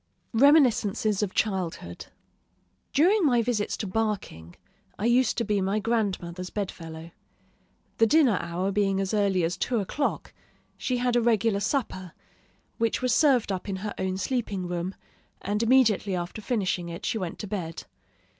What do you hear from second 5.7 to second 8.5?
grandmother's bedfellow. The dinner